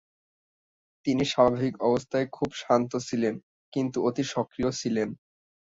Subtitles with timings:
[1.05, 3.35] তিনি স্বাভাবিক অবস্থায় খুব শান্ত ছিলেন
[3.73, 5.09] কিন্তু অতি সক্রিয় ছিলেন।